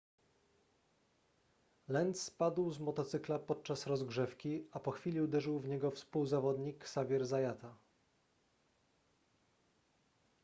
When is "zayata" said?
7.25-7.75